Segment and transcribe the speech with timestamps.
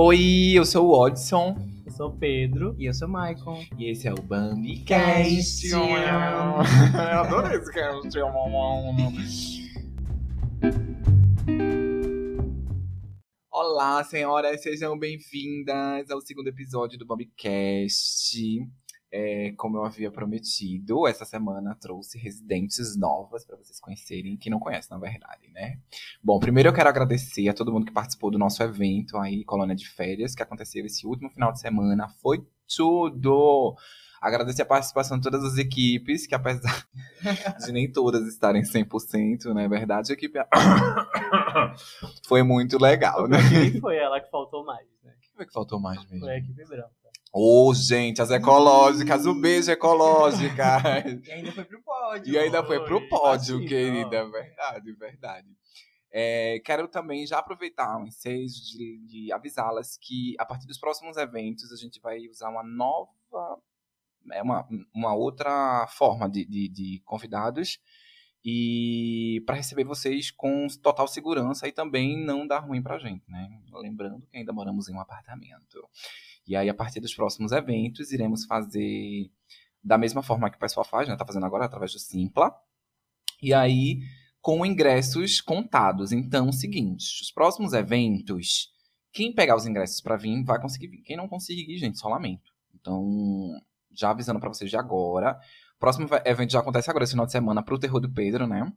[0.00, 1.56] Oi, eu sou o Odson.
[1.84, 2.72] Eu sou o Pedro.
[2.78, 3.64] E eu sou o Maicon.
[3.76, 5.70] E esse é o BambiCast.
[5.70, 5.74] Cast.
[5.74, 8.16] eu adorei esse cast.
[13.50, 18.38] Olá, senhoras, sejam bem-vindas ao segundo episódio do BambiCast.
[19.10, 24.58] É, como eu havia prometido, essa semana trouxe residentes novas para vocês conhecerem, que não
[24.58, 25.78] conhecem, na verdade, né?
[26.22, 29.74] Bom, primeiro eu quero agradecer a todo mundo que participou do nosso evento aí, Colônia
[29.74, 32.08] de Férias, que aconteceu esse último final de semana.
[32.20, 33.76] Foi tudo!
[34.20, 36.84] Agradecer a participação de todas as equipes, que apesar
[37.64, 40.10] de nem todas estarem 100%, não é verdade?
[40.10, 40.38] A equipe
[42.26, 43.38] foi muito legal, né?
[43.80, 45.14] Foi ela que faltou mais, né?
[45.20, 46.26] Quem foi que faltou mais mesmo?
[46.26, 46.90] Foi a equipe branca.
[47.40, 50.78] Ô, gente, as ecológicas, o beijo ecológica.
[51.24, 52.34] E ainda foi pro pódio.
[52.34, 54.24] E ainda foi pro pódio, assim, querida.
[54.24, 54.28] ó.
[54.28, 55.46] Verdade, verdade.
[56.10, 61.16] É, quero também já aproveitar o ensejo de, de avisá-las que a partir dos próximos
[61.16, 63.12] eventos a gente vai usar uma nova,
[64.32, 67.78] é uma, uma outra forma de, de, de convidados
[68.44, 73.48] e para receber vocês com total segurança e também não dar ruim pra gente, né?
[73.74, 75.88] Lembrando que ainda moramos em um apartamento.
[76.48, 79.30] E aí, a partir dos próximos eventos, iremos fazer
[79.84, 81.14] da mesma forma que o pessoal faz, né?
[81.14, 82.52] Tá fazendo agora através do Simpla.
[83.42, 84.00] E aí,
[84.40, 86.10] com ingressos contados.
[86.10, 88.72] Então, seguinte, os próximos eventos,
[89.12, 91.02] quem pegar os ingressos para vir vai conseguir vir.
[91.02, 92.50] Quem não conseguir, gente, só lamento.
[92.74, 93.50] Então,
[93.92, 95.38] já avisando para vocês de agora.
[95.76, 98.72] O próximo evento já acontece agora, esse final de semana, pro Terror do Pedro, né?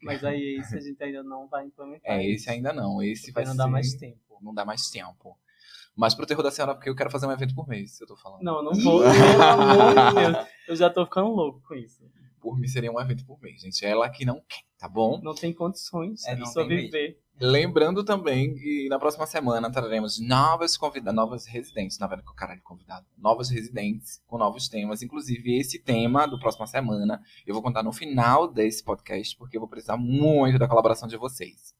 [0.00, 2.18] Mas aí esse a gente ainda não vai implementar.
[2.18, 3.02] É, esse ainda não.
[3.02, 3.58] Esse vai não ser...
[3.58, 4.38] dá mais tempo.
[4.40, 5.36] Não dá mais tempo.
[5.96, 8.16] Mas pro Terror da Senhora, porque eu quero fazer um evento por mês, eu tô
[8.16, 8.42] falando.
[8.42, 9.00] Não, não vou.
[9.00, 10.46] Pelo amor de Deus.
[10.68, 12.04] Eu já tô ficando louco com isso.
[12.40, 13.84] Por mim seria um evento por mês, gente.
[13.84, 15.20] Ela que não quer, tá bom?
[15.22, 17.18] Não tem condições É, de sobreviver.
[17.38, 23.04] Lembrando também que na próxima semana traremos novas convidadas, novas residentes, na verdade, caralho convidado,
[23.18, 25.02] novas residentes com novos temas.
[25.02, 29.60] Inclusive, esse tema do próxima semana eu vou contar no final desse podcast, porque eu
[29.60, 31.74] vou precisar muito da colaboração de vocês.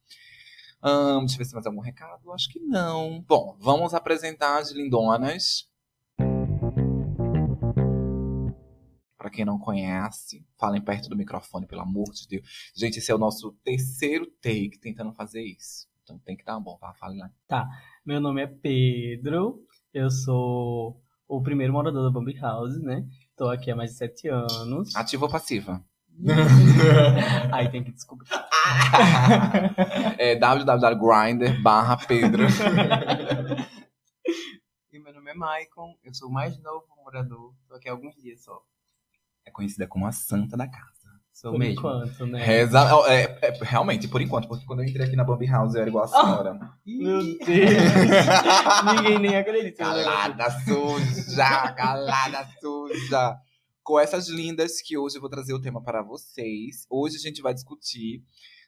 [0.89, 2.33] Ahn, deixa eu ver se tem mais algum recado.
[2.33, 3.21] Acho que não.
[3.27, 5.69] Bom, vamos apresentar as lindonas.
[9.19, 12.47] Pra quem não conhece, falem perto do microfone, pelo amor de Deus.
[12.77, 15.89] Gente, esse é o nosso terceiro take tentando fazer isso.
[16.05, 16.95] Então tem que dar um bom, tá?
[16.95, 17.69] Fale lá.
[18.05, 19.65] Meu nome é Pedro.
[19.93, 23.05] Eu sou o primeiro morador da Bambi House, né?
[23.37, 24.95] Tô aqui há mais de sete anos.
[24.95, 25.85] Ativa ou passiva?
[27.53, 28.29] Aí tem que descobrir.
[30.19, 32.45] é www.grinder barra Pedro.
[34.93, 35.95] E meu nome é Maicon.
[36.03, 37.53] Eu sou o mais novo morador.
[37.69, 38.63] Tô aqui há alguns dias só.
[39.45, 40.97] É conhecida como a santa da casa.
[41.35, 41.75] Sou Por mesmo.
[41.75, 42.43] enquanto, né?
[42.43, 45.83] Reza, é, é, realmente, por enquanto, porque quando eu entrei aqui na Bambi House eu
[45.83, 46.55] era igual a senhora.
[46.87, 47.45] Meu Deus!
[48.97, 49.85] Ninguém nem acredita.
[49.85, 53.39] Calada suja, calada suja.
[53.87, 56.89] Com essas lindas que hoje eu vou trazer o tema para vocês.
[56.91, 58.21] Hoje a gente vai discutir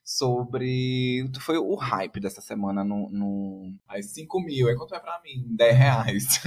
[0.05, 1.29] sobre.
[1.41, 3.11] Foi o hype dessa semana no.
[3.11, 3.75] no...
[3.89, 4.69] As 5 mil.
[4.69, 5.45] É quanto é pra mim?
[5.57, 6.41] 10 reais.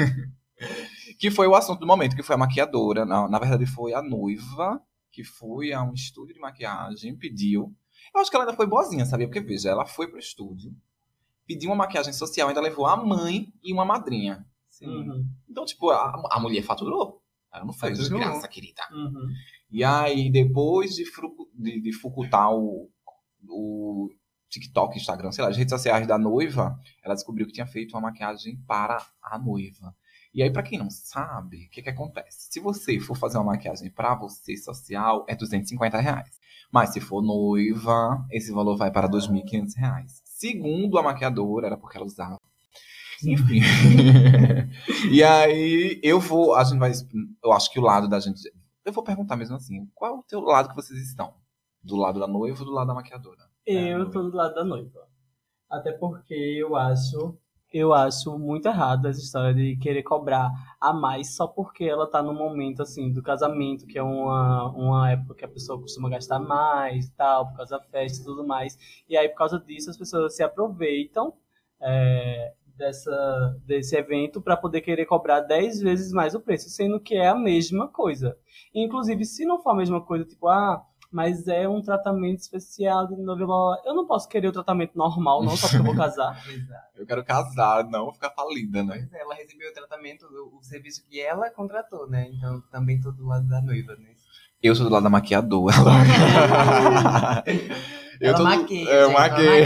[1.19, 3.03] que foi o assunto do momento, que foi a maquiadora.
[3.03, 4.81] Na, na verdade, foi a noiva
[5.11, 7.75] que foi a um estúdio de maquiagem, pediu.
[8.15, 9.27] Eu acho que ela ainda foi boazinha, sabia?
[9.27, 10.73] Porque, veja, ela foi pro estúdio,
[11.45, 14.47] pediu uma maquiagem social, ainda levou a mãe e uma madrinha.
[14.69, 14.87] Sim.
[14.87, 17.20] Uhum, Então, tipo, a, a mulher faturou.
[17.53, 18.81] Ela não fez de graça, querida.
[18.91, 19.29] uhum.
[19.69, 21.05] E aí, depois de,
[21.53, 22.89] de, de fucutar o,
[23.47, 24.09] o
[24.49, 28.01] TikTok, Instagram, sei lá, as redes sociais da noiva, ela descobriu que tinha feito uma
[28.01, 29.95] maquiagem para a noiva.
[30.33, 32.47] E aí, pra quem não sabe, o que que acontece?
[32.51, 36.39] Se você for fazer uma maquiagem pra você social, é 250 reais.
[36.71, 40.21] Mas se for noiva, esse valor vai para 2.500 reais.
[40.23, 42.39] Segundo a maquiadora, era porque ela usava.
[43.25, 43.61] Enfim.
[45.11, 46.55] e aí, eu vou.
[46.55, 46.91] A gente vai.
[47.43, 48.41] Eu acho que o lado da gente.
[48.83, 51.33] Eu vou perguntar mesmo assim: qual é o teu lado que vocês estão?
[51.83, 53.49] Do lado da noiva ou do lado da maquiadora?
[53.65, 55.07] Eu tô do lado da noiva.
[55.69, 57.37] Até porque eu acho.
[57.73, 62.21] Eu acho muito errado essa história de querer cobrar a mais só porque ela tá
[62.21, 66.37] no momento assim do casamento, que é uma, uma época que a pessoa costuma gastar
[66.37, 68.77] mais e tal, por causa da festa e tudo mais.
[69.07, 71.33] E aí, por causa disso, as pessoas se aproveitam
[71.81, 77.15] é, dessa, desse evento para poder querer cobrar 10 vezes mais o preço, sendo que
[77.15, 78.37] é a mesma coisa.
[78.73, 83.17] Inclusive, se não for a mesma coisa, tipo, ah, mas é um tratamento especial de
[83.17, 83.77] novela.
[83.85, 86.41] Eu não posso querer o tratamento normal, não, só porque eu vou casar.
[86.95, 88.99] Eu quero casar, não ficar falida, né?
[88.99, 92.29] Pois é, ela recebeu o tratamento, o, o serviço que ela contratou, né?
[92.31, 94.13] Então também tô do lado da noiva, né?
[94.61, 95.75] Eu sou do lado da maquiadora.
[98.21, 99.61] eu tô do- maquia, É, eu gente, maquei.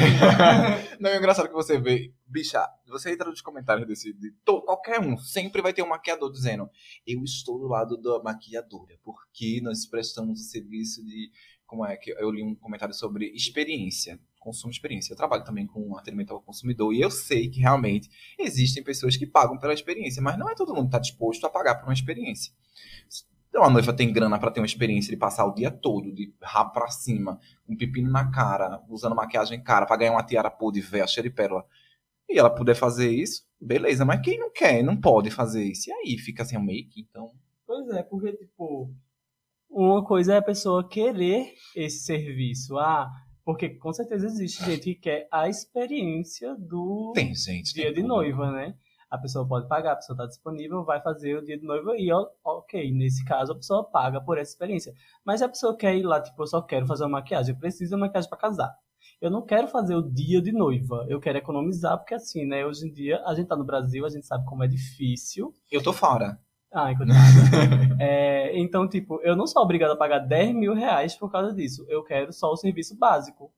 [1.00, 5.00] Não, é engraçado que você vê, bicha, você entra nos comentários desse, de to- qualquer
[5.02, 6.70] um, sempre vai ter um maquiador dizendo,
[7.06, 11.30] eu estou do lado da maquiadora, porque nós prestamos o serviço de,
[11.66, 15.12] como é que, eu li um comentário sobre experiência, consumo de experiência.
[15.12, 18.10] Eu trabalho também com atendimento ao consumidor e eu sei que realmente
[18.40, 21.50] existem pessoas que pagam pela experiência, mas não é todo mundo que está disposto a
[21.50, 22.54] pagar por uma experiência.
[23.56, 26.36] Então a noiva tem grana para ter uma experiência de passar o dia todo, de
[26.44, 30.74] rabo pra cima, um pepino na cara, usando maquiagem cara, pra ganhar uma tiara pô
[30.74, 31.64] de véia cheia de pérola.
[32.28, 34.04] E ela puder fazer isso, beleza.
[34.04, 35.90] Mas quem não quer, não pode fazer isso.
[35.90, 37.32] E aí fica assim, o make, então.
[37.66, 38.94] Pois é, porque, tipo,
[39.70, 42.78] uma coisa é a pessoa querer esse serviço.
[42.78, 43.10] Ah,
[43.46, 47.74] porque com certeza existe gente que quer a experiência do Tem gente.
[47.74, 48.76] dia tem de noiva, né?
[49.10, 52.12] A pessoa pode pagar, a pessoa está disponível, vai fazer o dia de noiva e,
[52.12, 54.94] ó, ok, nesse caso a pessoa paga por essa experiência.
[55.24, 57.60] Mas se a pessoa quer ir lá, tipo, eu só quero fazer uma maquiagem, eu
[57.60, 58.76] preciso de uma maquiagem para casar.
[59.22, 62.88] Eu não quero fazer o dia de noiva, eu quero economizar, porque assim, né, hoje
[62.88, 65.54] em dia, a gente tá no Brasil, a gente sabe como é difícil.
[65.72, 66.40] Eu tô fora.
[66.74, 66.90] Ah,
[68.02, 71.86] é, então, tipo, eu não sou obrigado a pagar 10 mil reais por causa disso.
[71.88, 73.50] Eu quero só o serviço básico.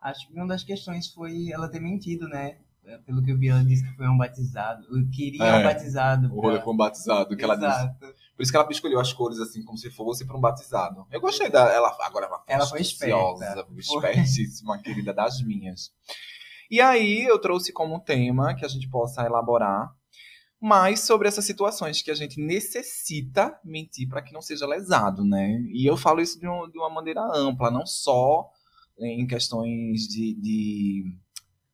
[0.00, 2.58] Acho que uma das questões foi ela ter mentido, né?
[2.88, 4.84] É, Pelo que eu vi, ela disse que foi um batizado.
[4.90, 6.34] Eu queria É, um batizado.
[6.34, 7.66] O rolê foi um batizado, que ela disse.
[7.68, 8.14] Exato.
[8.36, 11.06] Por isso que ela escolheu as cores assim, como se fosse pra um batizado.
[11.10, 11.70] Eu gostei dela.
[11.72, 13.56] Ela, agora ela, Ela foi esperta.
[13.76, 15.90] espertíssima, querida das minhas.
[16.70, 19.90] E aí eu trouxe como tema que a gente possa elaborar
[20.60, 25.60] mais sobre essas situações que a gente necessita mentir para que não seja lesado, né?
[25.72, 28.48] E eu falo isso de, um- de uma maneira ampla, não só
[28.98, 31.04] em questões de, de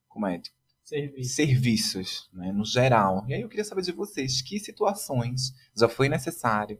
[0.08, 0.40] como é,
[0.84, 1.34] Serviço.
[1.34, 3.25] serviços, né, no geral.
[3.26, 6.78] E aí eu queria saber de vocês, que situações já foi necessário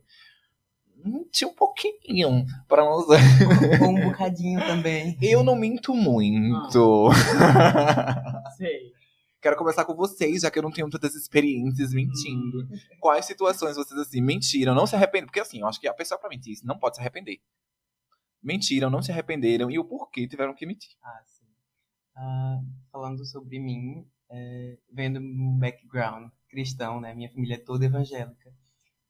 [1.05, 3.21] mentir um pouquinho para não usar.
[3.83, 5.17] Ou um bocadinho também.
[5.21, 7.11] Eu não minto muito.
[8.57, 8.93] Sei.
[9.41, 12.67] Quero começar com vocês, já que eu não tenho tantas experiências mentindo.
[12.99, 15.27] Quais situações vocês assim mentiram, não se arrependem?
[15.27, 17.39] Porque assim, eu acho que a pessoa para mentir não pode se arrepender.
[18.43, 20.93] Mentiram, não se arrependeram e o porquê tiveram que mentir.
[21.03, 21.44] Ah, sim.
[22.17, 22.61] Ah,
[22.93, 27.15] falando sobre mim, é, vendo um background cristão, né?
[27.15, 28.53] Minha família é toda evangélica.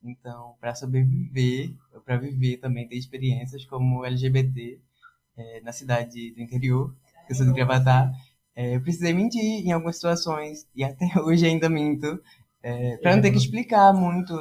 [0.02, 1.74] Então, para sobreviver,
[2.04, 4.80] para viver também, ter experiências como LGBT
[5.36, 6.94] é, na cidade do interior,
[7.26, 8.12] que eu sou de Gravatá,
[8.54, 12.20] é, eu precisei mentir em algumas situações e até hoje ainda minto.
[12.62, 14.34] É, para não ter que explicar muito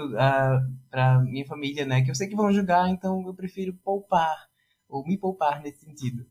[0.89, 2.01] para minha família, né?
[2.03, 4.47] Que eu sei que vão julgar, então eu prefiro poupar
[4.87, 6.25] ou me poupar nesse sentido.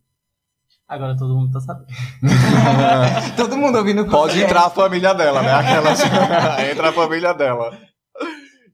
[0.92, 1.86] Agora todo mundo tá sabendo.
[3.34, 4.44] Todo mundo ouvindo o Pode podcast.
[4.44, 5.50] entrar a família dela, né?
[5.50, 5.90] Aquela...
[6.70, 7.78] Entra a família dela.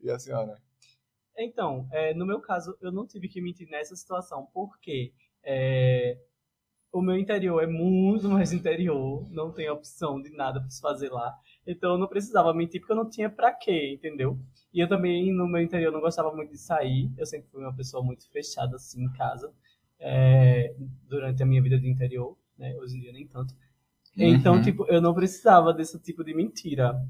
[0.02, 0.58] E a senhora?
[1.38, 5.12] Então, é, no meu caso, eu não tive que mentir nessa situação, porque
[5.44, 6.18] é,
[6.92, 11.10] o meu interior é muito mais interior, não tem opção de nada para se fazer
[11.10, 11.32] lá.
[11.64, 14.36] Então eu não precisava mentir porque eu não tinha pra quê, entendeu?
[14.74, 17.12] E eu também, no meu interior, não gostava muito de sair.
[17.16, 19.54] Eu sempre fui uma pessoa muito fechada, assim, em casa,
[20.00, 20.74] é,
[21.08, 22.74] durante a minha vida de interior, né?
[22.76, 23.54] Hoje em dia nem tanto.
[24.18, 24.62] Então, Uhum.
[24.62, 27.00] tipo, eu não precisava desse tipo de mentira.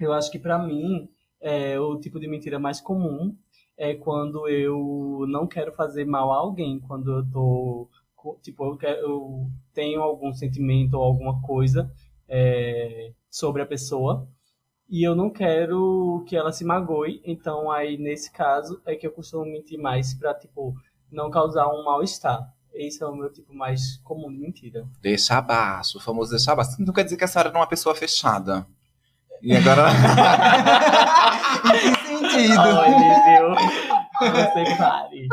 [0.00, 1.08] Eu acho que pra mim,
[1.40, 3.34] é, o tipo de mentira mais comum
[3.76, 7.88] é quando eu não quero fazer mal a alguém, quando eu tô,
[8.42, 11.90] tipo, eu, quero- eu tenho algum sentimento ou alguma coisa
[12.28, 14.26] é, sobre a pessoa
[14.88, 19.12] e eu não quero que ela se magoe, então aí nesse caso é que eu
[19.12, 20.74] costumo mentir mais pra, tipo,
[21.10, 22.52] não causar um mal-estar.
[22.72, 24.86] Esse é o meu tipo mais comum de mentira.
[25.00, 26.76] Deixa abaixo, o famoso deixa abaixo.
[26.78, 28.66] Não quer dizer que a senhora não é uma pessoa fechada.
[29.42, 29.88] E agora.
[31.66, 32.60] Em que sentido?
[32.60, 33.54] Olha, viu?
[34.20, 35.28] Você pare.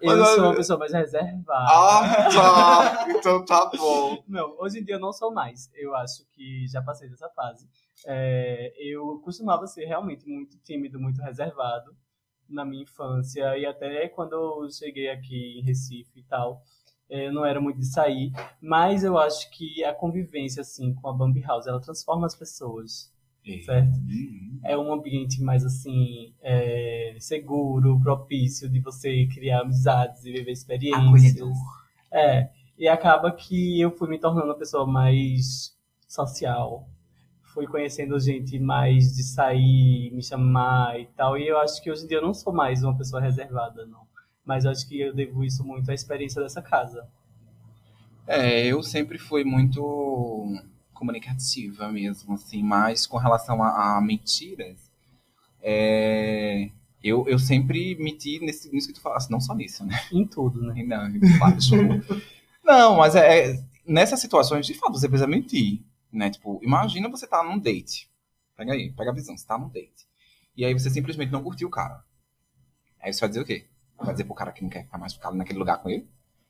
[0.00, 1.66] Eu Mas, sou uma pessoa mais reservada.
[1.70, 3.06] ah, tá.
[3.10, 4.22] Então tá bom.
[4.28, 5.70] Não, hoje em dia eu não sou mais.
[5.74, 7.68] Eu acho que já passei dessa fase.
[8.06, 11.90] É, eu costumava ser realmente muito tímido, muito reservado
[12.48, 13.56] na minha infância.
[13.58, 16.62] E até quando eu cheguei aqui em Recife e tal,
[17.10, 18.32] é, eu não era muito de sair.
[18.60, 23.12] Mas eu acho que a convivência, assim, com a Bambi House, ela transforma as pessoas.
[23.64, 23.96] Certo.
[23.96, 24.60] Uhum.
[24.62, 31.06] é um ambiente mais assim é, seguro, propício de você criar amizades e viver experiências.
[31.06, 31.52] Acolhedor.
[32.12, 35.74] É, e acaba que eu fui me tornando uma pessoa mais
[36.06, 36.86] social.
[37.54, 41.36] Fui conhecendo gente mais de sair, me chamar e tal.
[41.36, 44.06] E eu acho que hoje em dia eu não sou mais uma pessoa reservada, não.
[44.44, 47.06] Mas eu acho que eu devo isso muito à experiência dessa casa.
[48.26, 50.54] É, eu sempre fui muito
[50.92, 54.88] comunicativa mesmo, assim, mas com relação a, a mentiras,
[55.62, 56.70] é,
[57.02, 59.94] Eu, eu sempre meti nesse, nisso que tu falaste, não só nisso, né?
[60.12, 60.82] Em tudo, né?
[60.82, 61.08] Não,
[62.64, 65.80] não mas é, é, nessas situações, de fato, você precisa mentir,
[66.12, 66.30] né?
[66.30, 68.10] Tipo, imagina você tá num date.
[68.56, 70.06] Pega aí, pega a visão, você tá num date.
[70.56, 72.02] E aí você simplesmente não curtiu o cara.
[73.00, 73.66] Aí você vai dizer o quê?
[73.96, 76.08] Vai dizer pro cara que não quer ficar mais ficado naquele lugar com ele?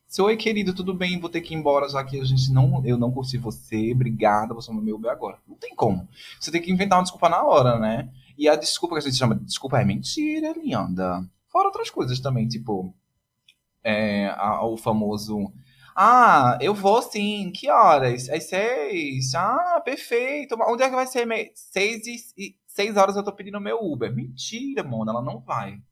[0.09, 1.21] Se, oi, querido, tudo bem?
[1.21, 3.93] Vou ter que ir embora, já que a gente não, eu não curti você.
[3.93, 5.38] Obrigada, você é meu bem agora.
[5.47, 6.09] Não tem como.
[6.41, 8.11] Você tem que inventar uma desculpa na hora, né?
[8.38, 11.23] E a desculpa que a gente chama de desculpa é mentira, linda.
[11.49, 12.95] Fora outras coisas também, tipo.
[13.85, 15.53] É, a, o famoso.
[16.00, 17.50] Ah, eu vou sim.
[17.50, 18.28] Que horas?
[18.28, 19.35] Às seis?
[19.35, 20.57] Ah, perfeito.
[20.69, 21.26] Onde é que vai ser?
[21.57, 24.14] Seis, e, seis horas eu tô pedindo meu Uber.
[24.14, 25.11] Mentira, mano.
[25.11, 25.83] Ela não vai.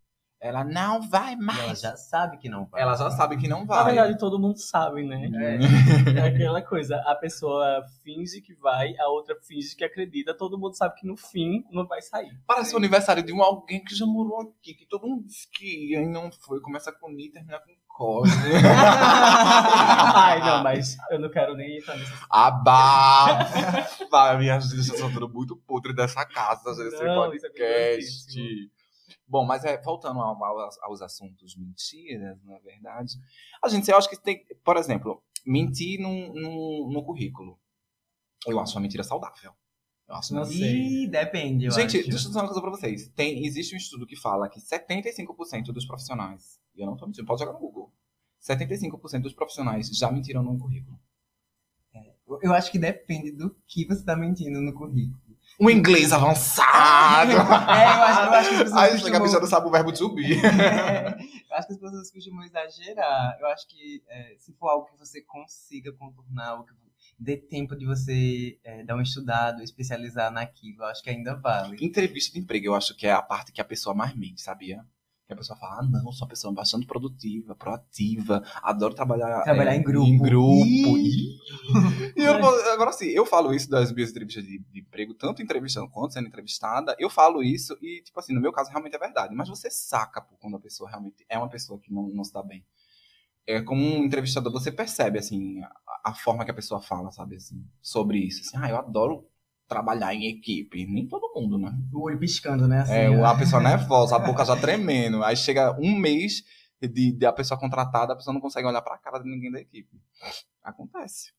[0.41, 1.59] Ela não vai mais.
[1.59, 2.83] ela já sabe que não vai.
[2.83, 3.79] Ela já sabe que não vai.
[3.79, 5.29] Na verdade, todo mundo sabe, né?
[5.35, 6.21] É.
[6.21, 7.03] é aquela coisa.
[7.05, 10.37] A pessoa finge que vai, a outra finge que acredita.
[10.37, 12.31] Todo mundo sabe que no fim não vai sair.
[12.47, 15.97] Parece o aniversário de um alguém que já morou aqui, que todo mundo diz que
[16.07, 16.61] não foi.
[16.61, 18.53] Começa com I e termina com Cosme.
[20.15, 22.27] Ai, não, mas eu não quero nem entrar nessa.
[22.29, 23.89] Abafa!
[24.39, 28.39] Minhas listas são tudo muito podre dessa casa, desse não, é podcast.
[28.39, 28.77] É
[29.27, 33.15] Bom, mas é, voltando ao, aos, aos assuntos mentiras, na é verdade,
[33.65, 37.59] a gente, eu acho que tem, por exemplo, mentir no, no, no currículo.
[38.47, 39.55] Eu acho uma mentira saudável.
[40.09, 41.09] Acho não sei.
[41.09, 42.09] depende, eu Gente, acho.
[42.09, 43.09] deixa eu dizer uma coisa pra vocês.
[43.09, 47.27] Tem, existe um estudo que fala que 75% dos profissionais, e eu não tô mentindo,
[47.27, 47.93] pode jogar no Google,
[48.41, 50.97] 75% dos profissionais já mentiram no currículo.
[51.93, 55.27] É, eu acho que depende do que você tá mentindo no currículo
[55.59, 57.33] um inglês avançado.
[57.33, 58.73] é, eu acho, eu acho que as pessoas.
[58.83, 59.17] Aí costumam...
[59.17, 60.37] a bicha não sabe o verbo to be.
[60.47, 61.17] É,
[61.51, 63.39] eu acho que as pessoas costumam exagerar.
[63.41, 66.75] Eu acho que é, se for algo que você consiga contornar, algo que
[67.19, 71.77] dê tempo de você é, dar um estudado, especializar naquilo, eu acho que ainda vale.
[71.85, 74.85] Entrevista de emprego, eu acho que é a parte que a pessoa mais mente, sabia?
[75.27, 79.75] Que a pessoa fala, ah, não, sou uma pessoa bastante produtiva, proativa, adoro trabalhar, trabalhar
[79.75, 80.07] é, em grupo.
[80.07, 80.99] Em grupo.
[80.99, 81.37] E,
[82.17, 82.35] e eu,
[82.73, 86.29] agora sim, eu falo isso das minhas entrevistas de, de, emprego, tanto entrevistando quanto sendo
[86.29, 89.35] entrevistada, eu falo isso e, tipo assim, no meu caso realmente é verdade.
[89.35, 92.33] Mas você saca pô, quando a pessoa realmente é uma pessoa que não, não se
[92.33, 92.65] dá bem.
[93.47, 97.37] É, como um entrevistador, você percebe, assim, a, a forma que a pessoa fala, sabe,
[97.37, 98.43] assim, sobre isso.
[98.43, 99.29] Assim, ah, eu adoro
[99.69, 100.87] trabalhar em equipe.
[100.87, 101.77] Nem todo mundo, né?
[101.93, 102.81] O olho piscando, né?
[102.81, 105.23] Assim, é, a pessoa nervosa, a boca já tremendo.
[105.23, 106.43] Aí chega um mês
[106.81, 109.51] de, de a pessoa contratada, a pessoa não consegue olhar para a cara de ninguém
[109.51, 110.01] da equipe.
[110.63, 111.33] Acontece.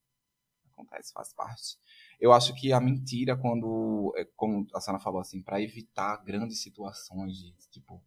[0.73, 1.77] Acontece, faz parte.
[2.19, 6.61] Eu acho que a mentira, quando, é, como a Sana falou assim, para evitar grandes
[6.61, 8.03] situações de, tipo,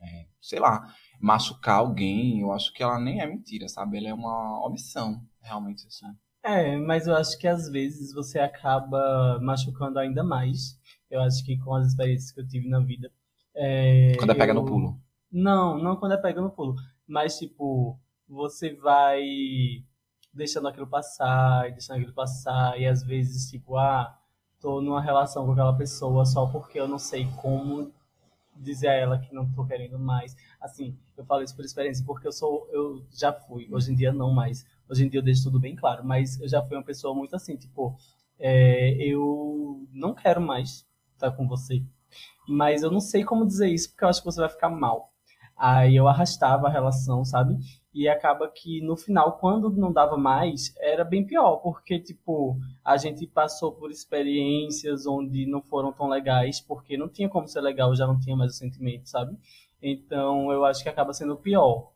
[0.00, 3.98] é, sei lá, machucar alguém, eu acho que ela nem é mentira, sabe?
[3.98, 6.06] Ela é uma omissão, realmente, assim.
[6.42, 10.78] É, mas eu acho que às vezes você acaba machucando ainda mais.
[11.10, 13.10] Eu acho que com as experiências que eu tive na vida.
[13.54, 14.54] É, quando é pega eu...
[14.54, 15.00] no pulo.
[15.30, 16.74] Não, não quando é pega no pulo.
[17.06, 19.22] Mas, tipo, você vai
[20.32, 24.16] deixando aquilo passar, e deixando aquilo passar, e às vezes, tipo, ah,
[24.60, 27.92] tô numa relação com aquela pessoa só porque eu não sei como
[28.58, 30.36] dizer a ela que não tô querendo mais.
[30.60, 34.12] Assim, eu falo isso por experiência, porque eu sou, eu já fui, hoje em dia
[34.12, 34.66] não mais.
[34.88, 37.36] Hoje em dia eu deixo tudo bem claro, mas eu já fui uma pessoa muito
[37.36, 37.96] assim, tipo,
[38.38, 41.82] é, eu não quero mais estar com você.
[42.48, 45.12] Mas eu não sei como dizer isso, porque eu acho que você vai ficar mal.
[45.56, 47.58] Aí eu arrastava a relação, sabe?
[47.98, 52.96] E acaba que no final, quando não dava mais, era bem pior, porque, tipo, a
[52.96, 57.96] gente passou por experiências onde não foram tão legais, porque não tinha como ser legal,
[57.96, 59.36] já não tinha mais o sentimento, sabe?
[59.82, 61.90] Então eu acho que acaba sendo pior.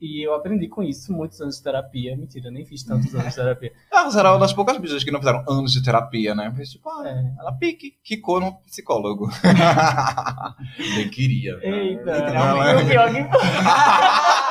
[0.00, 2.16] E eu aprendi com isso, muitos anos de terapia.
[2.16, 3.72] Mentira, nem fiz tantos anos de terapia.
[3.90, 6.52] Ah, você era uma das poucas bichas que não fizeram anos de terapia, né?
[6.56, 7.40] Mas, tipo, ah, é.
[7.40, 9.28] ela pique, quicou no psicólogo.
[10.96, 11.58] Nem queria.
[11.62, 12.82] Eita, não, é.
[12.82, 14.43] o pior que...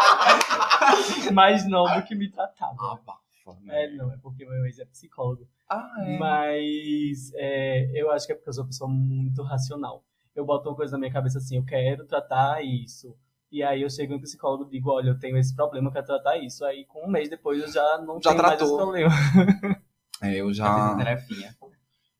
[1.33, 2.75] Mais não do que me tratava.
[2.79, 3.85] Ah, bafa, né?
[3.85, 5.47] É, não, é porque meu ex é psicólogo.
[5.69, 6.17] Ah, é.
[6.17, 10.03] Mas é, eu acho que é porque eu sou uma pessoa muito racional.
[10.35, 13.15] Eu boto uma coisa na minha cabeça assim, eu quero tratar isso
[13.51, 16.07] e aí eu chego no psicólogo e digo, olha, eu tenho esse problema, eu quero
[16.07, 16.65] tratar isso.
[16.65, 18.87] Aí com um mês depois eu já não já tenho tratou.
[18.87, 19.81] mais esse problema.
[20.21, 20.95] É, eu já...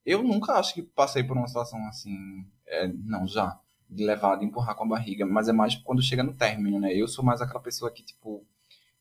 [0.05, 3.57] Eu nunca acho que passei por uma situação assim, é, não, já,
[3.89, 6.93] de levar, de empurrar com a barriga, mas é mais quando chega no término, né?
[6.93, 8.45] Eu sou mais aquela pessoa que, tipo,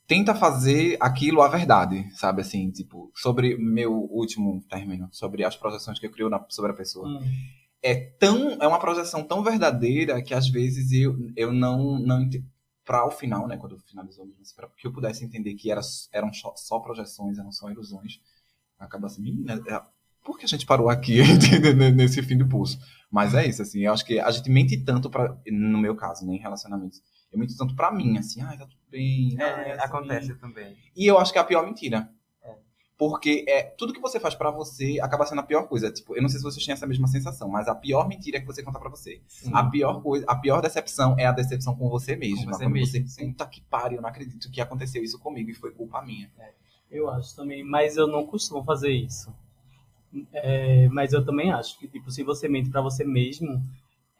[0.06, 2.42] tenta fazer aquilo a verdade, sabe?
[2.42, 6.74] Assim, tipo, sobre meu último término, sobre as projeções que eu crio na, sobre a
[6.74, 7.08] pessoa.
[7.08, 7.20] Hum
[7.82, 12.28] é tão é uma projeção tão verdadeira que às vezes eu, eu não não
[12.84, 15.80] para o final, né, quando finalizou mesmo, para que eu pudesse entender que era,
[16.12, 18.20] eram só, só projeções, eram só ilusões,
[18.76, 19.80] acaba assim, menina, é,
[20.24, 21.20] por que a gente parou aqui
[21.94, 22.80] nesse fim do pulso?
[23.08, 26.26] Mas é isso, assim, eu acho que a gente mente tanto para no meu caso,
[26.26, 27.00] né, em relacionamentos.
[27.32, 29.36] Eu minto tanto pra mim, assim, ai, tá tudo bem.
[29.38, 29.80] É, ai, assim.
[29.80, 30.76] acontece também.
[30.94, 32.10] E eu acho que é a pior mentira.
[33.02, 35.90] Porque é, tudo que você faz pra você acaba sendo a pior coisa.
[35.90, 38.40] Tipo, eu não sei se vocês têm essa mesma sensação, mas a pior mentira é
[38.40, 39.20] que você conta pra você.
[39.26, 39.50] Sim.
[39.52, 42.44] A pior coisa, a pior decepção é a decepção com você mesmo.
[42.44, 45.50] Com você Quando mesmo, você, puta que pariu, eu não acredito que aconteceu isso comigo
[45.50, 46.30] e foi culpa minha.
[46.88, 49.34] Eu acho também, mas eu não costumo fazer isso.
[50.32, 53.60] É, mas eu também acho que, tipo, se você mente pra você mesmo,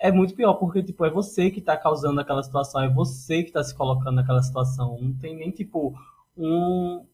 [0.03, 3.53] é muito pior, porque, tipo, é você que tá causando aquela situação, é você que
[3.53, 4.99] tá se colocando naquela situação.
[5.01, 5.95] Não tem nem, tipo,
[6.37, 7.07] um,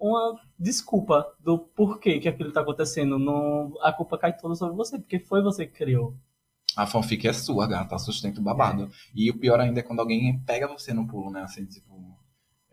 [0.00, 3.18] uma desculpa do porquê que aquilo tá acontecendo.
[3.18, 6.16] Não, a culpa cai toda sobre você, porque foi você que criou.
[6.74, 8.90] A fanfic é sua, gata, sustenta o babado.
[9.14, 11.42] E o pior ainda é quando alguém pega você no pulo, né?
[11.42, 12.18] Assim, tipo,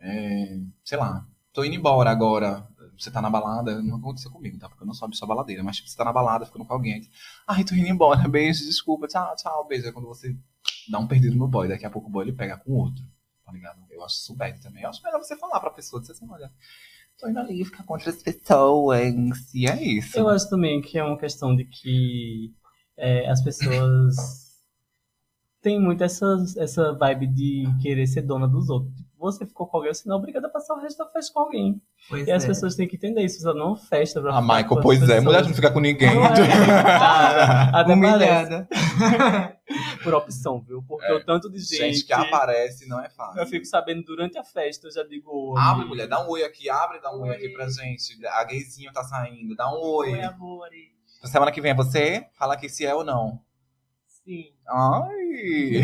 [0.00, 2.66] é, sei lá, tô indo embora agora.
[3.02, 4.68] Você tá na balada, não aconteceu comigo, tá?
[4.68, 6.72] Porque eu não sou uma pessoa baladeira, mas tipo, você tá na balada, ficando com
[6.72, 6.94] alguém.
[6.94, 7.08] aí,
[7.46, 9.88] Ai, tô indo embora, beijo, desculpa, tchau, tchau, beijo.
[9.88, 10.36] É quando você
[10.88, 13.04] dá um perdido no boy, daqui a pouco o boy ele pega com outro,
[13.44, 13.80] tá ligado?
[13.90, 14.82] Eu acho isso bad também.
[14.82, 16.50] Eu acho melhor você falar pra pessoa, dizer assim, olha,
[17.18, 19.54] tô indo ali ficar com outras pessoas.
[19.54, 20.18] E é isso.
[20.18, 22.54] Eu acho também que é uma questão de que
[22.96, 24.52] é, as pessoas
[25.60, 26.26] têm muito essa,
[26.58, 28.92] essa vibe de querer ser dona dos outros.
[29.22, 31.40] Você ficou com alguém, você não é obrigada a passar o resto da festa com
[31.40, 31.80] alguém.
[32.08, 32.46] Pois E as é.
[32.48, 33.40] pessoas têm que entender isso.
[33.40, 35.80] Você não festa pra Ah, ficar com Michael, as pois é, mulher não fica com
[35.80, 36.14] ninguém.
[36.14, 36.28] Não é,
[37.92, 38.68] Humilhada.
[38.68, 40.82] parece, por opção, viu?
[40.86, 41.14] Porque É.
[41.14, 43.40] o tanto de gente, Gente que aparece não é fácil.
[43.40, 45.60] eu fico sabendo durante a festa, eu já digo oi.
[45.60, 47.36] Abre, mulher, dá um oi aqui, abre, dá um oi, Oi.
[47.36, 48.26] aqui pra gente.
[48.26, 50.12] A gayzinho tá saindo, dá um oi.
[50.12, 50.68] Oi, amor.
[51.24, 52.26] Semana que vem é você?
[52.36, 53.40] Fala que se é ou não.
[54.24, 54.46] Sim.
[54.68, 55.82] Ai!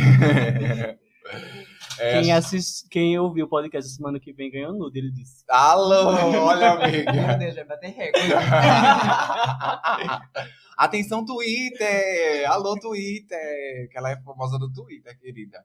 [1.98, 2.88] É, Quem, assist...
[2.88, 5.44] Quem ouviu o podcast semana que vem ganhou nude, ele disse.
[5.48, 6.08] Alô,
[6.46, 7.36] olha, Meu amiga.
[7.36, 8.28] Deus, vai bater recorde.
[10.76, 12.48] Atenção, Twitter!
[12.50, 13.88] Alô, Twitter!
[13.90, 15.64] Que ela é famosa do Twitter, querida.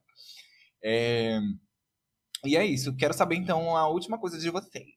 [0.84, 1.40] É,
[2.44, 2.96] E é isso.
[2.96, 4.88] Quero saber, então, a última coisa de vocês.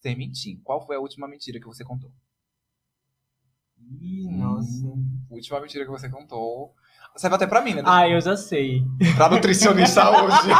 [0.00, 0.60] Sem mentir.
[0.62, 2.12] Qual foi a última mentira que você contou?
[4.30, 4.86] Nossa.
[4.86, 6.74] Hum, última mentira que você contou.
[7.16, 7.82] Serve até pra mim, né?
[7.86, 8.82] Ah, eu já sei.
[9.16, 10.50] Pra nutricionista hoje.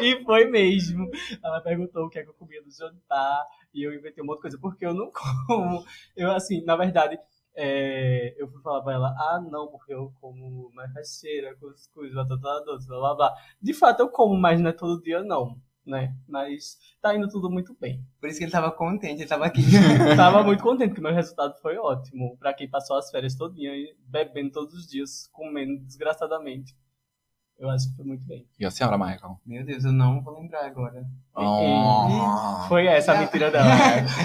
[0.00, 1.08] E foi mesmo.
[1.42, 3.44] Ela perguntou o que é que eu comia no jantar
[3.74, 5.10] e eu inventei uma outra coisa, porque eu não
[5.46, 5.84] como.
[6.16, 7.18] Eu, assim, na verdade,
[7.54, 12.86] é, eu fui falar pra ela, ah, não, porque eu como macaxeira, cuscuz, batata doce,
[12.86, 13.34] blá blá blá.
[13.60, 15.56] De fato, eu como, mas não é todo dia, não.
[15.86, 16.12] Né?
[16.28, 18.04] Mas tá indo tudo muito bem.
[18.20, 19.62] Por isso que ele tava contente, ele tava aqui.
[20.16, 22.36] Tava muito contente que meu resultado foi ótimo.
[22.38, 26.74] Pra quem passou as férias todinhas, bebendo todos os dias, comendo desgraçadamente.
[27.58, 28.46] Eu acho que foi muito bem.
[28.58, 29.40] E a senhora, Michael?
[29.46, 31.02] Meu Deus, eu não vou lembrar agora.
[31.34, 32.68] Oh.
[32.68, 33.70] Foi essa a mentira dela.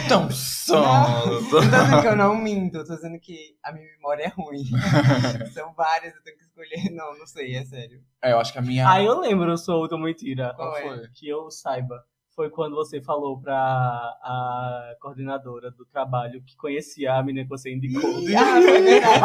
[0.09, 1.49] Tão Não sonso.
[1.49, 4.63] tô dizendo que eu não minto, eu tô dizendo que a minha memória é ruim.
[5.53, 6.91] São várias, eu tenho que escolher.
[6.91, 8.01] Não, não sei, é sério.
[8.21, 8.89] É, eu acho que a minha.
[8.89, 10.53] Ah, eu lembro sua outra mentira.
[10.55, 10.81] Qual é?
[10.81, 11.07] foi?
[11.09, 12.03] Que eu saiba.
[12.35, 17.73] Foi quando você falou pra a coordenadora do trabalho que conhecia a menina que você
[17.73, 18.01] indicou.
[18.37, 19.19] Ah, foi verdade,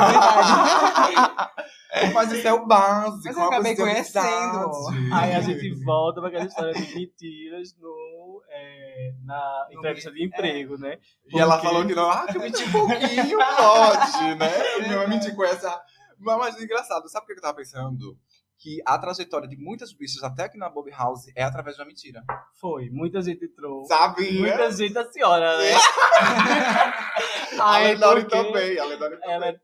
[1.07, 2.12] verdade.
[2.12, 3.23] Mas isso é o básico.
[3.25, 4.71] Mas é eu acabei conhecendo.
[5.12, 10.77] Aí a gente volta pra aquela história de mentiras no, é, na entrevista de emprego,
[10.77, 10.99] né?
[11.33, 12.11] E ela Porque- falou que não.
[12.11, 14.88] Ah, que eu menti um pouquinho, pode, né?
[14.90, 15.81] Não menti com essa.
[16.19, 18.19] Mas, mas engraçado, sabe o que eu tava pensando?
[18.59, 21.88] Que a trajetória de muitas bichas, até aqui na Bob House, é através de uma
[21.88, 22.25] mentira.
[22.59, 22.88] Foi.
[22.90, 23.85] Muita gente entrou.
[23.85, 24.33] Sabia?
[24.40, 25.71] Muita gente a senhora, né?
[27.61, 29.31] A Ai, Lenore também, a Lenore também.
[29.35, 29.61] Ela é,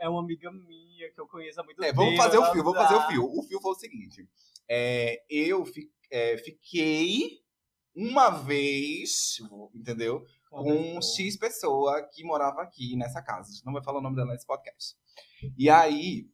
[0.00, 1.96] é uma amiga minha que eu conheço há muito É, tempo.
[2.02, 3.24] vamos fazer o fio, vamos fazer o dá- fio.
[3.24, 4.26] O fio foi o seguinte.
[4.68, 7.40] é, eu fi- é, fiquei
[7.94, 9.36] uma vez,
[9.74, 10.24] entendeu?
[10.50, 13.48] Com um X pessoa que morava aqui nessa casa.
[13.50, 14.94] A gente não vai falar o nome dela nesse podcast.
[15.58, 16.26] E aí,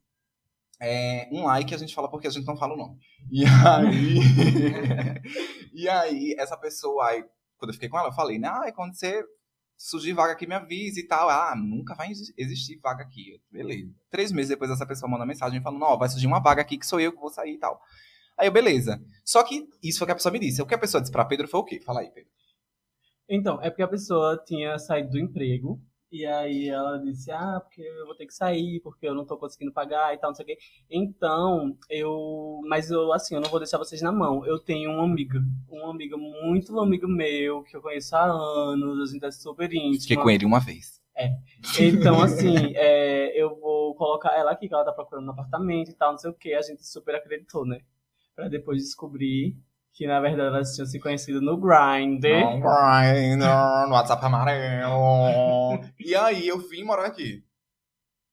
[0.81, 2.99] é, um like a gente fala porque a gente não fala o nome.
[3.31, 4.19] E aí,
[5.75, 7.25] e aí essa pessoa, aí,
[7.59, 8.49] quando eu fiquei com ela, eu falei, né?
[8.49, 9.23] Ah, quando você
[9.77, 11.29] surgir vaga aqui, me avise e tal.
[11.29, 13.41] Ah, nunca vai exi- existir vaga aqui.
[13.51, 13.91] Beleza.
[14.11, 16.87] Três meses depois, essa pessoa manda mensagem falando, ó, vai surgir uma vaga aqui que
[16.87, 17.81] sou eu que vou sair e tal.
[18.39, 19.03] Aí eu, beleza.
[19.25, 20.63] Só que isso foi o que a pessoa me disse.
[20.63, 21.81] O que a pessoa disse pra Pedro foi o quê?
[21.81, 22.31] Fala aí, Pedro.
[23.29, 25.81] Então, é porque a pessoa tinha saído do emprego.
[26.11, 29.37] E aí ela disse, ah, porque eu vou ter que sair, porque eu não tô
[29.37, 30.59] conseguindo pagar e tal, não sei o quê.
[30.91, 32.61] Então, eu.
[32.67, 34.45] Mas eu, assim, eu não vou deixar vocês na mão.
[34.45, 39.13] Eu tenho uma amiga, uma amiga muito amigo meu, que eu conheço há anos, a
[39.13, 40.01] gente é super íntima.
[40.01, 41.01] Fiquei com ele uma vez.
[41.79, 45.95] Então, assim, é, eu vou colocar ela aqui, que ela tá procurando um apartamento e
[45.95, 46.55] tal, não sei o que.
[46.55, 47.83] A gente super acreditou, né?
[48.35, 49.57] Pra depois descobrir
[49.93, 52.41] que na verdade elas tinham se conhecido no Grindr.
[52.41, 55.81] No Grindr, no WhatsApp amarelo.
[55.99, 57.45] e aí eu vim morar aqui.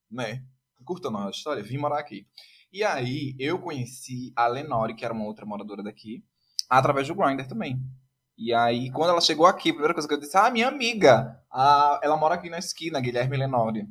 [0.10, 0.44] Né?
[0.86, 2.26] Curtando a história, vim morar aqui.
[2.72, 6.24] E aí eu conheci a Lenore, que era uma outra moradora daqui,
[6.70, 7.82] através do Grindr também.
[8.38, 11.42] E aí, quando ela chegou aqui, a primeira coisa que eu disse, ah, minha amiga,
[11.52, 13.88] ah, ela mora aqui na esquina, Guilherme Lenore.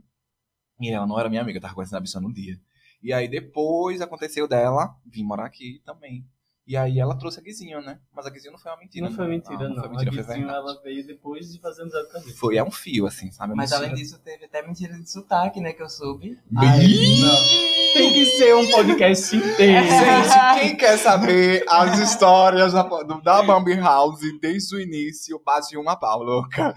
[0.80, 2.56] E ela não era minha amiga, eu tava conhecendo a bicha no dia.
[3.02, 6.24] E aí depois aconteceu dela, vim morar aqui também.
[6.66, 8.00] E aí ela trouxe a Guizinho, né?
[8.14, 9.08] Mas a Guizinho não foi uma mentira.
[9.08, 9.76] Não foi mentira, Ah, não.
[9.76, 12.32] foi mentira, a Guizinho, ela veio depois de fazer amizade com a gente.
[12.34, 13.54] Foi, é um fio, assim, sabe?
[13.54, 13.86] Mas Mentira.
[13.88, 15.72] além disso, teve até mentira de sotaque, né?
[15.72, 16.36] Que eu soube.
[16.56, 16.86] Ai,
[17.20, 17.76] não.
[17.92, 19.86] Tem que ser um podcast inteiro.
[19.88, 25.96] Gente, quem quer saber as histórias da, da Bambi House desde o início, bate uma
[25.96, 26.74] pau, louca.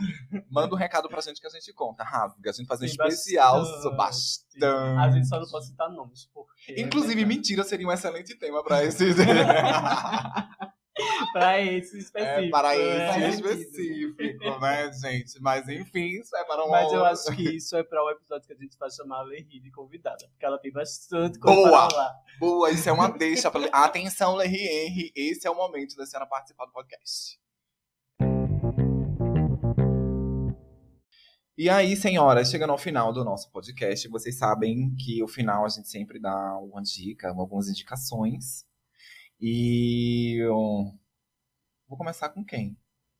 [0.49, 2.04] Manda um recado pra gente que a gente conta.
[2.04, 3.63] Rasga, a gente faz um especial
[3.97, 4.49] bastante.
[4.65, 6.80] A gente só não pode citar nomes, porque...
[6.80, 9.06] Inclusive, mentira seria um excelente tema pra esse.
[11.32, 12.39] Pra esse específico.
[12.39, 13.17] é, para esse né?
[13.17, 13.30] né?
[13.30, 15.41] específico, né, gente?
[15.41, 18.48] Mas enfim, isso é para um Mas eu acho que isso é para o episódio
[18.48, 20.28] que a gente vai chamar a Lerri de convidada.
[20.30, 21.72] Porque ela tem bastante coisa Boa!
[21.72, 22.15] para falar.
[22.39, 23.62] Boa, isso é uma deixa pra.
[23.72, 27.39] Atenção, Larry Henry, esse é o momento da senhora participar do podcast.
[31.62, 35.67] E aí, senhoras, chegando ao final do nosso podcast, vocês sabem que o final a
[35.67, 38.65] gente sempre dá uma dica, algumas indicações.
[39.41, 40.56] E eu
[41.86, 42.78] vou começar com quem?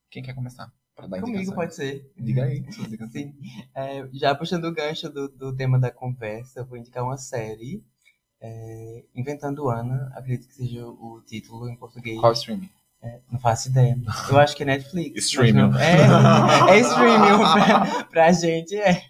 [0.10, 0.74] Quem quer começar?
[0.96, 1.54] Comigo indicações?
[1.54, 2.14] pode ser.
[2.16, 2.64] Diga aí.
[3.12, 3.36] Sim.
[3.76, 7.84] É, já puxando o gancho do, do tema da conversa, eu vou indicar uma série.
[8.40, 12.18] é, Inventando Ana, acredito que seja o título em português.
[12.22, 12.70] Qual streaming?
[13.32, 13.96] Não faço ideia.
[14.30, 15.26] Eu acho que é Netflix.
[15.26, 15.72] Streaming.
[15.78, 17.38] É, é streaming.
[17.54, 19.02] pra, pra gente é.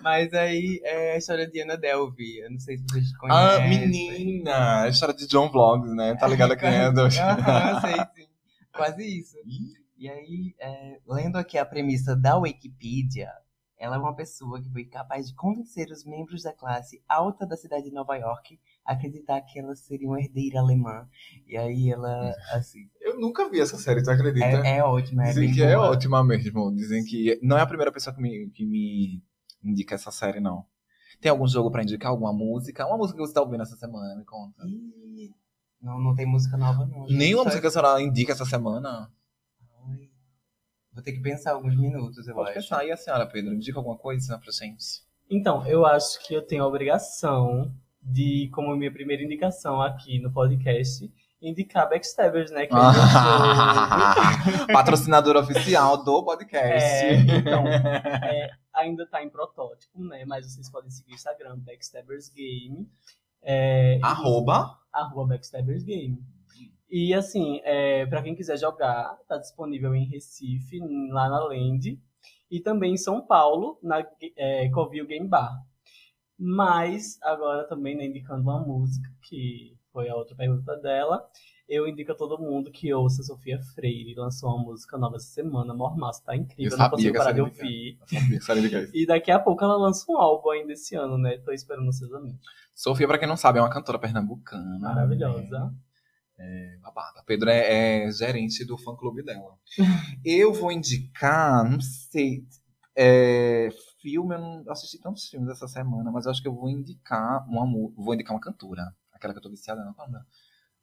[0.00, 2.40] Mas aí é a história de Ana Delvey.
[2.42, 3.64] Eu não sei se vocês conhecem.
[3.64, 4.82] Ah, menina!
[4.82, 6.14] A história de John Vlogs, né?
[6.14, 6.84] Tá ligada quem é?
[6.86, 8.28] Aham, sei sim.
[8.72, 9.36] Quase isso.
[9.96, 13.30] E aí, é, lendo aqui a premissa da Wikipedia,
[13.84, 17.56] ela é uma pessoa que foi capaz de convencer os membros da classe alta da
[17.56, 21.06] cidade de Nova York a acreditar que ela seria uma herdeira alemã.
[21.46, 24.44] E aí ela, assim, Eu nunca vi essa série, tu acredita?
[24.46, 25.90] é, é ótima, é Dizem que é boa.
[25.90, 26.74] ótima mesmo.
[26.74, 29.22] Dizem que não é a primeira pessoa que me, que me
[29.62, 30.64] indica essa série, não.
[31.20, 32.10] Tem algum jogo pra indicar?
[32.10, 32.86] Alguma música?
[32.86, 34.62] Uma música que você tá ouvindo essa semana, me conta.
[34.66, 35.30] Ih,
[35.80, 37.06] Não, não tem música nova, não.
[37.06, 39.10] Nenhuma música que a senhora indica essa semana?
[40.94, 42.60] Vou ter que pensar alguns minutos, eu Pode acho.
[42.60, 42.84] pensar.
[42.86, 43.52] E a senhora, Pedro?
[43.52, 45.02] Indica alguma coisa pra gente?
[45.28, 50.30] Então, eu acho que eu tenho a obrigação de, como minha primeira indicação aqui no
[50.32, 51.10] podcast,
[51.42, 52.66] indicar Backstabbers, né?
[52.66, 52.78] Que é.
[54.72, 57.04] Patrocinadora oficial do podcast.
[57.06, 60.24] É, então, é, ainda tá em protótipo, né?
[60.26, 62.88] Mas vocês podem seguir o Instagram, Backstabbers Game.
[63.42, 64.78] É, Arroba.
[64.92, 66.22] arroba Backstabbers Game.
[66.90, 70.78] E assim, é, para quem quiser jogar, tá disponível em Recife,
[71.10, 72.00] lá na Land,
[72.50, 75.52] e também em São Paulo, na é, Covil Game Bar.
[76.38, 81.24] Mas, agora também né, indicando uma música, que foi a outra pergunta dela,
[81.68, 85.72] eu indico a todo mundo que ouça Sofia Freire, lançou uma música nova essa semana,
[85.72, 87.98] Mormaço, tá incrível, Eu não consigo parar de ouvir.
[88.92, 91.38] E daqui a pouco ela lança um álbum ainda esse ano, né?
[91.38, 92.40] Tô esperando seus amigos.
[92.74, 94.78] Sofia, pra quem não sabe, é uma cantora pernambucana.
[94.78, 95.72] Maravilhosa.
[96.38, 97.22] É, babada.
[97.24, 99.56] Pedro é, é gerente do fã clube dela.
[100.24, 102.44] eu vou indicar, não sei.
[102.96, 103.68] é,
[104.00, 107.48] filme, eu não assisti tantos filmes essa semana, mas eu acho que eu vou indicar
[107.48, 107.64] uma
[107.96, 108.94] vou indicar uma cantora.
[109.12, 109.84] Aquela que eu tô viciada, é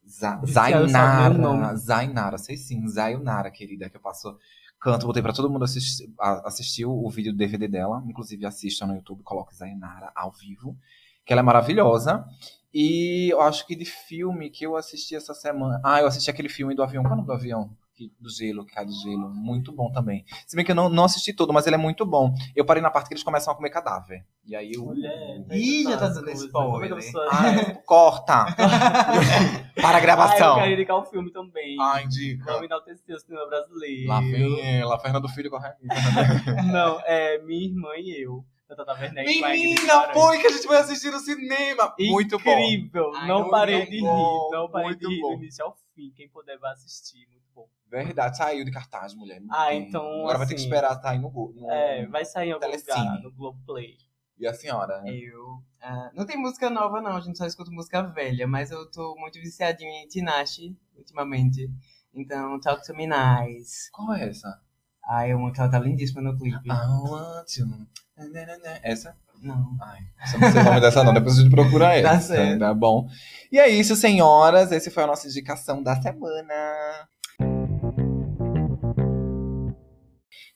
[0.02, 1.76] Viciada, sabe meu Zainara.
[1.76, 4.36] Zainara, sei sim, Zayonara, querida, que eu passo.
[4.80, 8.02] Canto, botei pra todo mundo assistir, assistir o vídeo do DVD dela.
[8.04, 10.76] Inclusive, assistam no YouTube, coloque Zainara ao vivo.
[11.24, 12.26] Que ela é maravilhosa.
[12.74, 15.80] E eu acho que de filme que eu assisti essa semana.
[15.84, 17.02] Ah, eu assisti aquele filme do avião.
[17.02, 17.70] Qual é o nome do avião?
[18.18, 19.30] Do gelo, que cai do gelo.
[19.32, 20.24] Muito bom também.
[20.44, 22.34] Se bem que eu não, não assisti todo, mas ele é muito bom.
[22.56, 24.24] Eu parei na parte que eles começam a comer cadáver.
[24.44, 24.86] E aí eu.
[24.86, 26.90] Mulher, Ih, já tá dando spoiler.
[26.90, 28.46] Como é pessoa- Ai, corta!
[29.80, 30.56] Para a Ah, gravação.
[30.56, 31.76] eu quero indicar o filme também.
[31.80, 32.44] Ai, indica.
[32.46, 34.08] Vamos enaltecer o cinema brasileiro.
[34.08, 35.76] Lá vem ela, Fernando Filho correndo.
[36.72, 38.44] Não, é minha irmã e eu.
[38.76, 41.94] Tata Werneck Menina, foi que a gente vai assistir no cinema.
[41.98, 42.50] Muito bom.
[42.58, 43.12] Incrível.
[43.14, 44.56] Ai, não parei de bom, rir.
[44.56, 45.28] Não parei muito de rir bom.
[45.36, 46.12] do início ao fim.
[46.16, 47.26] Quem puder vai assistir.
[47.28, 47.68] Muito bom.
[47.88, 49.42] Verdade, saiu de cartaz, mulher.
[49.50, 52.52] Ah, então, Agora vai ter que assim, esperar sair no no- É, vai sair em
[52.52, 52.98] algum Telecine.
[52.98, 53.96] lugar, no Globoplay.
[54.38, 55.02] E a senhora?
[55.06, 55.62] Eu.
[55.80, 57.16] ah, não tem música nova, não.
[57.16, 58.46] A gente só escuta música velha.
[58.46, 61.70] Mas eu tô muito viciadinho em Tinashe ultimamente.
[62.14, 63.90] Então, Talk to Me Nice.
[63.92, 64.60] Qual é essa?
[65.08, 66.68] Ai, uma que ela tá lindíssima no clipe.
[66.68, 67.66] I want you.
[68.82, 69.14] Essa?
[69.42, 69.76] Não.
[69.80, 69.98] Ai,
[70.30, 72.34] só não sei o nome dessa não, depois a gente procura Tá essa.
[72.34, 72.60] certo.
[72.60, 73.08] Tá bom.
[73.50, 74.70] E é isso, senhoras.
[74.70, 76.54] Esse foi a nossa indicação da semana.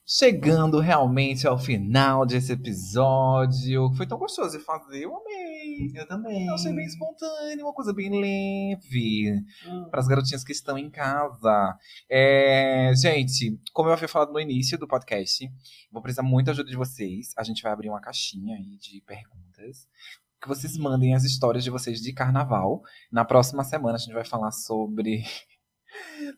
[0.09, 3.93] Chegando realmente ao final desse episódio.
[3.97, 5.56] Foi tão gostoso de fazer, eu amei.
[5.95, 6.47] Eu também.
[6.47, 9.89] Eu achei bem espontâneo, uma coisa bem leve Hum.
[9.91, 11.77] para as garotinhas que estão em casa.
[12.09, 15.51] É, gente, como eu havia falado no início do podcast,
[15.91, 17.33] vou precisar muito da ajuda de vocês.
[17.37, 19.87] A gente vai abrir uma caixinha aí de perguntas.
[20.41, 22.83] Que vocês mandem as histórias de vocês de carnaval.
[23.11, 25.25] Na próxima semana a gente vai falar sobre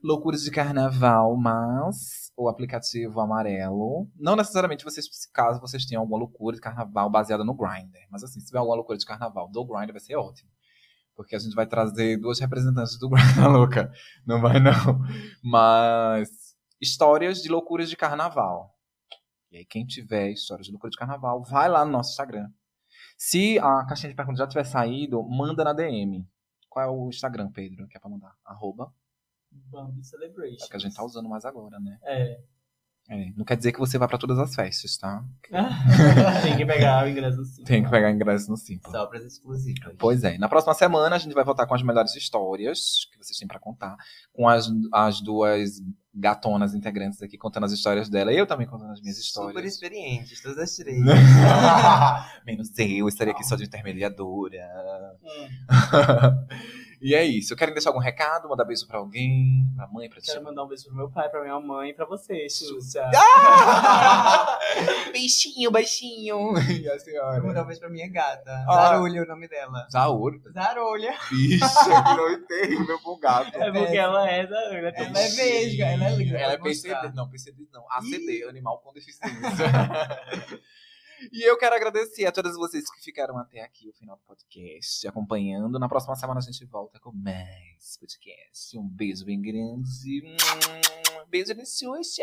[0.02, 4.08] loucuras de carnaval, mas o aplicativo amarelo.
[4.16, 8.06] Não necessariamente vocês, caso vocês tenham alguma loucura de carnaval baseada no Grindr.
[8.10, 10.50] Mas assim, se tiver alguma loucura de carnaval do Grindr, vai ser ótimo.
[11.16, 13.92] Porque a gente vai trazer duas representantes do Grindr louca.
[14.26, 14.72] Não vai, não.
[15.42, 16.28] Mas
[16.80, 18.74] histórias de loucuras de carnaval.
[19.50, 22.48] E aí, quem tiver histórias de loucura de carnaval, vai lá no nosso Instagram.
[23.16, 26.24] Se a caixinha de perguntas já tiver saído, manda na DM.
[26.68, 27.88] Qual é o Instagram, Pedro?
[27.88, 28.36] Que é pra mandar?
[28.44, 28.92] Arroba.
[29.66, 30.64] Bambi Celebration.
[30.64, 31.98] É que a gente tá usando mais agora, né?
[32.04, 32.40] É.
[33.10, 35.24] É, não quer dizer que você vai pra todas as festas, tá?
[36.42, 37.64] Tem que pegar o ingresso sim.
[37.64, 38.92] Tem que pegar ingresso no Simpla.
[38.92, 39.94] Só pras exclusivas.
[39.98, 40.36] Pois é.
[40.36, 43.58] Na próxima semana a gente vai voltar com as melhores histórias que vocês têm pra
[43.58, 43.96] contar.
[44.30, 45.80] Com as, as duas
[46.14, 48.30] gatonas integrantes aqui contando as histórias dela.
[48.30, 49.72] E eu também contando as minhas Super histórias.
[49.72, 51.02] experientes, todas as três.
[52.44, 54.68] Menos eu, estaria aqui só de intermediadora.
[55.22, 56.46] Hum.
[57.00, 57.54] e é isso.
[57.56, 58.48] Querem deixar algum recado?
[58.48, 59.64] Mandar beijo pra alguém?
[59.76, 60.34] Pra mãe, pra tia?
[60.34, 63.08] Quero mandar um beijo pro meu pai, pra minha mãe e pra você, Xuxa.
[65.12, 66.52] Beijinho, baixinho.
[66.68, 67.42] E a Vou senhora?
[67.42, 68.64] mandar um beijo pra minha gata.
[68.68, 68.74] Ah.
[68.74, 69.86] Zarolha é o nome dela.
[69.90, 70.32] Zaur.
[70.52, 71.14] Zarolha.
[71.30, 73.56] Bicha, que nome terrível pro gato.
[73.56, 74.58] É porque ela é da.
[74.74, 76.38] Ela, Ela é vesga, ela é linda.
[76.38, 76.58] Ela é.
[76.58, 77.12] PCD.
[77.14, 77.84] Não, PCD não.
[77.90, 79.38] ACD, Animal com Deficiência.
[81.32, 85.06] e eu quero agradecer a todas vocês que ficaram até aqui, o final do podcast,
[85.06, 85.78] acompanhando.
[85.78, 88.78] Na próxima semana a gente volta com mais podcast.
[88.78, 90.36] Um beijo bem grande.
[91.28, 92.22] Beijo delicioso.